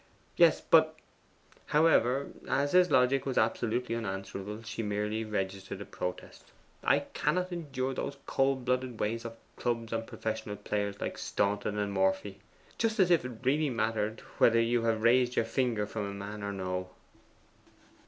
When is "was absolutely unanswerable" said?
3.23-4.63